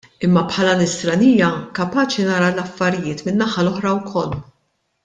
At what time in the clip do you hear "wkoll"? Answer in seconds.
4.03-4.39